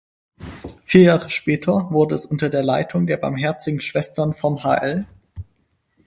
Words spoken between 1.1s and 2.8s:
später wurde es unter der